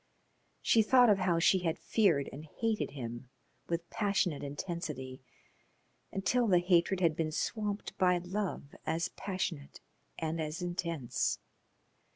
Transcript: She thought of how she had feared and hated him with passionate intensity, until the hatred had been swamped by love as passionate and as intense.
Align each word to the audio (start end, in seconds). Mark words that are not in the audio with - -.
She 0.63 0.81
thought 0.81 1.11
of 1.11 1.19
how 1.19 1.37
she 1.37 1.59
had 1.59 1.77
feared 1.77 2.27
and 2.33 2.43
hated 2.45 2.89
him 2.89 3.29
with 3.67 3.87
passionate 3.91 4.41
intensity, 4.41 5.21
until 6.11 6.47
the 6.47 6.57
hatred 6.57 7.01
had 7.01 7.15
been 7.15 7.31
swamped 7.31 7.95
by 7.99 8.17
love 8.17 8.73
as 8.83 9.09
passionate 9.09 9.79
and 10.17 10.41
as 10.41 10.59
intense. 10.59 11.37